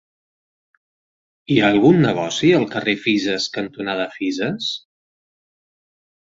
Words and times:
Hi 1.55 1.57
ha 1.65 1.69
algun 1.73 2.01
negoci 2.07 2.51
al 2.61 2.67
carrer 2.73 2.97
Fisas 3.03 3.47
cantonada 3.61 4.11
Fisas? 4.19 4.75